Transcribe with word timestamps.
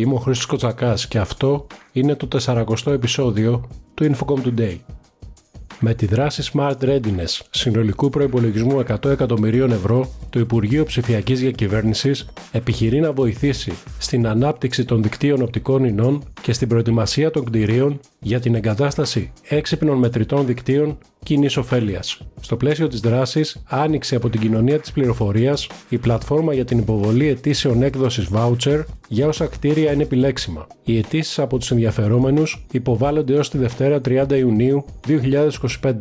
Είμαι 0.00 0.14
ο 0.14 0.16
Χρήστος 0.16 0.46
Κοτσακάς 0.46 1.08
και 1.08 1.18
αυτό 1.18 1.66
είναι 1.92 2.14
το 2.14 2.28
40ο 2.40 2.92
επεισόδιο 2.92 3.68
του 3.94 4.10
Infocom 4.14 4.46
Today. 4.46 4.76
Με 5.80 5.94
τη 5.94 6.06
δράση 6.06 6.50
Smart 6.52 6.76
Readiness 6.80 7.40
συνολικού 7.50 8.10
προϋπολογισμού 8.10 8.82
100 8.88 9.04
εκατομμυρίων 9.04 9.70
ευρώ, 9.70 10.08
το 10.30 10.38
Υπουργείο 10.40 10.84
Ψηφιακής 10.84 11.40
Διακυβέρνησης 11.40 12.28
επιχειρεί 12.52 13.00
να 13.00 13.12
βοηθήσει 13.12 13.72
στην 13.98 14.26
ανάπτυξη 14.26 14.84
των 14.84 15.02
δικτύων 15.02 15.42
οπτικών 15.42 15.84
ινών 15.84 16.22
και 16.42 16.52
στην 16.52 16.68
προετοιμασία 16.68 17.30
των 17.30 17.44
κτηρίων 17.44 18.00
για 18.18 18.40
την 18.40 18.54
εγκατάσταση 18.54 19.32
έξυπνων 19.48 19.98
μετρητών 19.98 20.46
δικτύων 20.46 20.98
κοινή 21.28 21.48
ωφέλεια. 21.56 22.02
Στο 22.40 22.56
πλαίσιο 22.56 22.88
της 22.88 23.00
δράσης, 23.00 23.62
άνοιξε 23.68 24.16
από 24.16 24.28
την 24.30 24.40
κοινωνία 24.40 24.78
της 24.78 24.92
πληροφορίας 24.92 25.66
η 25.88 25.98
πλατφόρμα 25.98 26.54
για 26.54 26.64
την 26.64 26.78
υποβολή 26.78 27.28
αιτήσεων 27.28 27.82
έκδοσης 27.82 28.28
voucher 28.32 28.84
για 29.08 29.26
όσα 29.26 29.46
κτίρια 29.46 29.92
είναι 29.92 30.02
επιλέξιμα. 30.02 30.66
Οι 30.84 30.98
αιτήσεις 30.98 31.38
από 31.38 31.58
τους 31.58 31.70
ενδιαφερόμενους 31.70 32.66
υποβάλλονται 32.72 33.34
έως 33.34 33.50
τη 33.50 33.58
Δευτέρα 33.58 34.00
30 34.04 34.38
Ιουνίου 34.38 34.84
2025. 35.06 35.92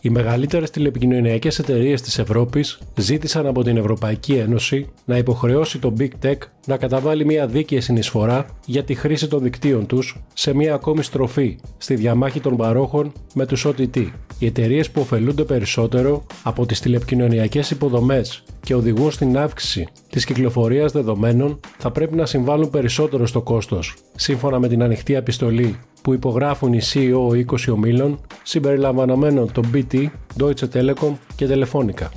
Οι 0.00 0.10
μεγαλύτερες 0.10 0.70
τηλεπικοινωνιακές 0.70 1.58
εταιρείες 1.58 2.02
της 2.02 2.18
Ευρώπης 2.18 2.78
ζήτησαν 2.96 3.46
από 3.46 3.62
την 3.62 3.76
Ευρωπαϊκή 3.76 4.32
Ένωση 4.32 4.86
να 5.04 5.16
υποχρεώσει 5.16 5.78
το 5.78 5.92
Big 5.98 6.08
Tech 6.22 6.36
να 6.66 6.76
καταβάλει 6.76 7.24
μια 7.24 7.46
δίκαιη 7.46 7.80
συνεισφορά 7.80 8.46
για 8.66 8.84
τη 8.84 8.94
χρήση 8.94 9.28
των 9.28 9.42
δικτύων 9.42 9.86
τους 9.86 10.22
σε 10.34 10.54
μια 10.54 10.74
ακόμη 10.74 11.02
στροφή 11.02 11.58
στη 11.78 11.94
διαμάχη 11.94 12.40
των 12.40 12.56
παρόχων 12.56 13.12
με 13.34 13.46
τους 13.46 13.66
OTT. 13.66 14.06
Οι 14.38 14.46
εταιρείες 14.46 14.90
που 14.90 15.00
ωφελούνται 15.00 15.44
περισσότερο 15.44 16.26
από 16.42 16.66
τις 16.66 16.80
τηλεπικοινωνιακές 16.80 17.70
υποδομές 17.70 18.42
και 18.60 18.74
οδηγούν 18.74 19.10
στην 19.10 19.38
αύξηση 19.38 19.88
της 20.10 20.24
κυκλοφορίας 20.24 20.92
δεδομένων 20.92 21.60
θα 21.78 21.90
πρέπει 21.90 22.16
να 22.16 22.26
συμβάλλουν 22.26 22.70
περισσότερο 22.70 23.26
στο 23.26 23.42
κόστος, 23.42 23.94
σύμφωνα 24.16 24.58
με 24.58 24.68
την 24.68 24.82
ανοιχτή 24.82 25.14
επιστολή 25.14 25.78
που 26.02 26.12
υπογράφουν 26.12 26.72
οι 26.72 26.80
CEO 26.92 27.46
20 27.52 27.72
ομίλων 27.72 28.20
συμπεριλαμβανομένων 28.48 29.52
των 29.52 29.70
BT, 29.74 30.06
Deutsche 30.40 30.68
Telekom 30.72 31.12
και 31.36 31.46
Telefonica. 31.50 32.08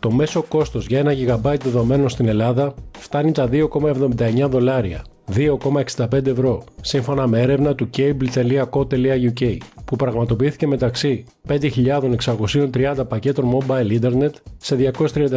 Το 0.00 0.10
μέσο 0.10 0.42
κόστος 0.42 0.86
για 0.86 1.02
1 1.04 1.08
GB 1.08 1.56
δεδομένων 1.62 2.08
στην 2.08 2.28
Ελλάδα 2.28 2.74
φτάνει 2.98 3.32
τα 3.32 3.48
2,79 3.52 4.48
δολάρια, 4.48 5.04
2,65 5.34 6.26
ευρώ, 6.26 6.64
σύμφωνα 6.80 7.26
με 7.26 7.40
έρευνα 7.40 7.74
του 7.74 7.90
cable.co.uk 7.96 9.56
που 9.92 9.98
πραγματοποιήθηκε 9.98 10.66
μεταξύ 10.66 11.24
5.630 11.48 13.04
πακέτων 13.08 13.58
mobile 13.58 14.00
internet 14.00 14.30
σε 14.58 14.92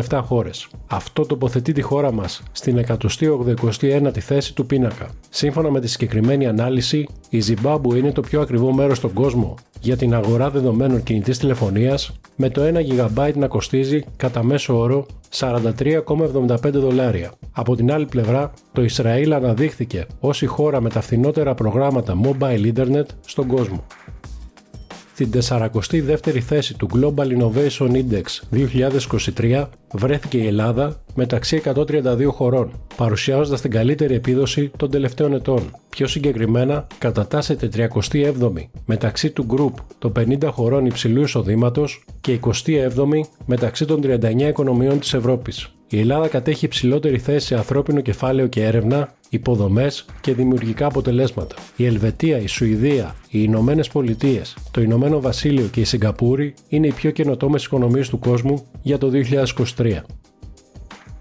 237 0.10 0.22
χώρες. 0.24 0.68
Αυτό 0.88 1.26
τοποθετεί 1.26 1.72
τη 1.72 1.82
χώρα 1.82 2.12
μας 2.12 2.44
στην 2.52 2.86
189η 2.88 4.20
θέση 4.20 4.54
του 4.56 4.66
πίνακα. 4.66 5.10
Σύμφωνα 5.30 5.72
με 5.72 5.80
τη 5.80 5.88
συγκεκριμένη 5.88 6.48
ανάλυση, 6.48 7.08
η 7.30 7.44
Zimbabwe 7.48 7.96
είναι 7.96 8.12
το 8.12 8.22
πιο 8.22 8.42
ακριβό 8.42 8.74
μέρος 8.74 8.98
στον 8.98 9.14
κόσμο 9.14 9.56
για 9.80 9.98
την 9.98 10.14
αγορά 10.14 10.50
δεδομένων 10.50 11.04
κινητής 11.04 11.38
τηλεφωνίας 11.38 12.20
με 12.36 12.50
το 12.50 12.62
1 12.62 13.16
GB 13.16 13.34
να 13.36 13.48
κοστίζει 13.48 14.04
κατά 14.16 14.44
μέσο 14.44 14.80
όρο 14.80 15.06
43,75 15.38 16.58
δολάρια. 16.72 17.32
Από 17.52 17.76
την 17.76 17.92
άλλη 17.92 18.06
πλευρά, 18.06 18.52
το 18.72 18.84
Ισραήλ 18.84 19.34
αναδείχθηκε 19.34 20.06
ως 20.20 20.42
η 20.42 20.46
χώρα 20.46 20.82
με 20.82 20.90
τα 20.90 21.02
φθηνότερα 21.02 21.54
προγράμματα 21.54 22.20
mobile 22.24 22.74
internet 22.74 23.06
στον 23.26 23.48
κόσμο. 23.48 23.84
Στην 25.18 25.32
42η 25.50 26.40
θέση 26.40 26.78
του 26.78 26.90
Global 26.94 27.38
Innovation 27.38 27.92
Index 27.92 28.24
2023 29.38 29.66
βρέθηκε 29.94 30.38
η 30.38 30.48
Ελλάδα 30.48 31.02
μεταξύ 31.14 31.62
132 31.66 32.28
χωρών, 32.28 32.72
παρουσιάζοντας 32.96 33.62
την 33.62 33.72
καλύτερη 33.72 34.14
επίδοση 34.14 34.72
των 34.78 34.92
τελευταίων 34.92 35.34
ετών. 35.34 35.76
Πιο 35.90 36.08
συγκεκριμένα, 36.08 36.88
κατατάσσεται 36.98 37.70
37η 37.76 38.68
μεταξύ 38.86 39.30
του 39.30 39.46
Group 39.50 39.84
των 40.00 40.12
50 40.16 40.50
χωρών 40.52 40.86
υψηλού 40.86 41.22
εισοδήματος 41.22 42.06
και 42.22 42.40
27η 42.42 43.20
μεταξύ 43.46 43.86
των 43.86 44.02
39 44.04 44.48
οικονομιών 44.48 45.00
της 45.00 45.14
Ευρώπης. 45.14 45.75
Η 45.96 46.00
Ελλάδα 46.00 46.28
κατέχει 46.28 46.66
υψηλότερη 46.66 47.20
θέση 47.20 47.46
σε 47.46 47.56
ανθρώπινο 47.56 48.02
κεφάλαιο 48.02 48.48
και 48.48 48.64
έρευνα, 48.64 49.14
υποδομές 49.30 50.06
και 50.22 50.34
δημιουργικά 50.34 50.86
αποτελέσματα. 50.86 51.56
Η 51.76 51.86
Ελβετία, 51.86 52.38
η 52.40 52.48
Σουηδία, 52.48 53.16
οι 53.30 53.40
Ηνωμένες 53.44 53.88
Πολιτείες, 53.88 54.58
το 54.72 54.82
Ηνωμένο 54.82 55.22
Βασίλειο 55.22 55.66
και 55.66 55.80
η 55.80 55.84
Σιγκαπούρη 55.84 56.54
είναι 56.68 56.88
οι 56.88 56.92
πιο 56.92 57.12
καινοτόμες 57.12 57.66
οικονομίες 57.66 58.10
του 58.10 58.20
κόσμου 58.20 58.66
για 58.82 58.98
το 58.98 59.12
2023. 59.78 60.02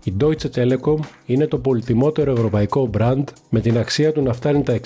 Η 0.04 0.14
Deutsche 0.20 0.50
Telekom 0.54 0.98
είναι 1.26 1.46
το 1.46 1.58
πολυτιμότερο 1.58 2.32
ευρωπαϊκό 2.32 2.90
brand 2.98 3.24
με 3.50 3.60
την 3.60 3.78
αξία 3.78 4.12
του 4.12 4.22
να 4.22 4.32
φτάνει 4.32 4.62
τα 4.62 4.80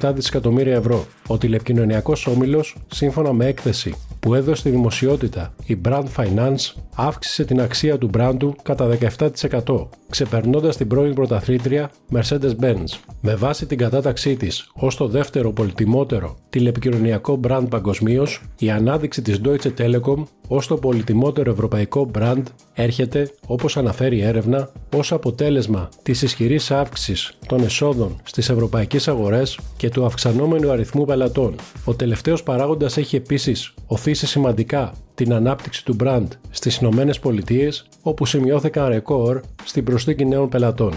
60,7 0.00 0.12
δισεκατομμύρια 0.14 0.74
ευρώ. 0.74 1.06
Ο 1.26 1.38
τηλεπικοινωνιακός 1.38 2.26
όμιλος, 2.26 2.76
σύμφωνα 2.92 3.32
με 3.32 3.46
έκθεση 3.46 3.94
που 4.20 4.34
έδωσε 4.34 4.60
στη 4.60 4.70
δημοσιότητα 4.70 5.54
η 5.66 5.80
Brand 5.84 6.04
Finance, 6.16 6.74
αύξησε 7.06 7.44
την 7.44 7.60
αξία 7.60 7.98
του 7.98 8.10
brand 8.18 8.34
του 8.38 8.56
κατά 8.62 8.98
17%, 9.18 9.88
ξεπερνώντας 10.10 10.76
την 10.76 10.88
πρώην 10.88 11.14
πρωταθλήτρια 11.14 11.90
Mercedes-Benz. 12.12 12.84
Με 13.20 13.34
βάση 13.34 13.66
την 13.66 13.78
κατάταξή 13.78 14.36
της 14.36 14.70
ως 14.74 14.96
το 14.96 15.08
δεύτερο 15.08 15.52
πολυτιμότερο 15.52 16.36
τηλεπικοινωνιακό 16.50 17.40
brand 17.48 17.66
παγκοσμίως, 17.68 18.42
η 18.58 18.70
ανάδειξη 18.70 19.22
της 19.22 19.40
Deutsche 19.44 19.70
Telekom 19.78 20.22
ως 20.48 20.66
το 20.66 20.76
πολυτιμότερο 20.76 21.50
ευρωπαϊκό 21.50 22.10
brand 22.14 22.42
έρχεται, 22.74 23.30
όπως 23.46 23.76
αναφέρει 23.76 24.16
η 24.16 24.22
έρευνα, 24.22 24.70
ως 24.96 25.12
αποτέλεσμα 25.12 25.88
της 26.02 26.22
ισχυρής 26.22 26.70
αύξησης 26.70 27.38
των 27.46 27.62
εσόδων 27.62 28.16
στις 28.22 28.48
ευρωπαϊκές 28.48 29.08
αγορές 29.08 29.58
και 29.76 29.88
του 29.88 30.04
αυξανόμενου 30.04 30.70
αριθμού 30.70 31.04
πελατών. 31.04 31.54
Ο 31.84 31.94
τελευταίος 31.94 32.42
παράγοντας 32.42 32.96
έχει 32.96 33.16
επίσης 33.16 33.74
οθήσει 33.86 34.26
σημαντικά 34.26 34.92
την 35.14 35.32
ανάπτυξη 35.32 35.84
του 35.84 35.96
brand 36.00 36.26
στις 36.50 36.76
Ηνωμένες 36.76 37.18
Πολιτείες, 37.18 37.86
όπου 38.02 38.26
σημειώθηκαν 38.26 38.88
ρεκόρ 38.88 39.40
στην 39.64 39.84
προσθήκη 39.84 40.24
νέων 40.24 40.48
πελατών. 40.48 40.92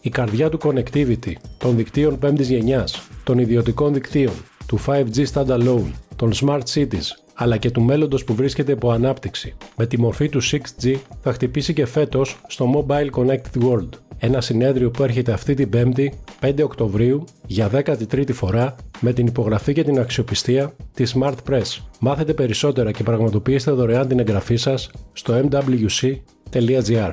Η 0.00 0.10
καρδιά 0.10 0.48
του 0.48 0.58
connectivity, 0.62 1.32
των 1.58 1.76
δικτύων 1.76 2.18
5ης 2.22 2.40
γενιάς, 2.40 3.08
των 3.24 3.38
ιδιωτικών 3.38 3.92
δικτύων, 3.94 4.34
του 4.66 4.78
5G 4.86 5.24
standalone, 5.32 5.92
των 6.16 6.32
smart 6.34 6.62
cities, 6.74 7.06
αλλά 7.34 7.56
και 7.56 7.70
του 7.70 7.82
μέλλοντος 7.82 8.24
που 8.24 8.34
βρίσκεται 8.34 8.72
υπό 8.72 8.90
ανάπτυξη. 8.90 9.54
Με 9.76 9.86
τη 9.86 10.00
μορφή 10.00 10.28
του 10.28 10.42
6G 10.42 10.94
θα 11.22 11.32
χτυπήσει 11.32 11.72
και 11.72 11.86
φέτος 11.86 12.40
στο 12.46 12.86
Mobile 12.88 13.10
Connected 13.10 13.62
World, 13.62 13.88
ένα 14.18 14.40
συνέδριο 14.40 14.90
που 14.90 15.02
έρχεται 15.02 15.32
αυτή 15.32 15.54
την 15.54 15.70
5η, 15.72 16.08
5 16.40 16.62
Οκτωβρίου, 16.62 17.24
για 17.46 17.70
13η 17.72 18.32
φορά 18.32 18.76
με 19.00 19.12
την 19.12 19.26
υπογραφή 19.26 19.72
και 19.72 19.84
την 19.84 19.98
αξιοπιστία 20.00 20.74
της 20.94 21.16
Smart 21.18 21.34
Press. 21.50 21.78
Μάθετε 22.00 22.34
περισσότερα 22.34 22.90
και 22.90 23.02
πραγματοποιήστε 23.02 23.70
δωρεάν 23.70 24.08
την 24.08 24.18
εγγραφή 24.18 24.56
σας 24.56 24.90
στο 25.12 25.48
mwc.gr. 25.50 27.12